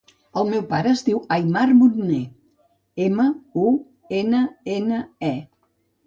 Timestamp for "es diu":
0.91-1.17